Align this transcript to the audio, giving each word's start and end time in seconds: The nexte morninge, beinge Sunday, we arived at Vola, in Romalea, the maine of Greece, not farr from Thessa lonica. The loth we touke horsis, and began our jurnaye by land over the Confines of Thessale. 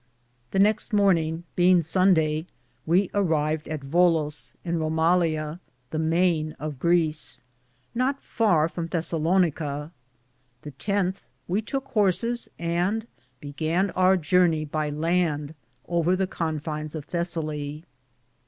The 0.49 0.57
nexte 0.57 0.93
morninge, 0.93 1.43
beinge 1.55 1.83
Sunday, 1.83 2.47
we 2.87 3.09
arived 3.13 3.67
at 3.67 3.83
Vola, 3.83 4.31
in 4.65 4.79
Romalea, 4.79 5.59
the 5.91 5.99
maine 5.99 6.53
of 6.57 6.79
Greece, 6.79 7.43
not 7.93 8.19
farr 8.19 8.67
from 8.67 8.87
Thessa 8.87 9.17
lonica. 9.17 9.91
The 10.63 10.73
loth 10.87 11.27
we 11.47 11.61
touke 11.61 11.91
horsis, 11.93 12.49
and 12.57 13.05
began 13.39 13.91
our 13.91 14.17
jurnaye 14.17 14.71
by 14.71 14.89
land 14.89 15.53
over 15.87 16.15
the 16.15 16.25
Confines 16.25 16.95
of 16.95 17.05
Thessale. 17.05 17.83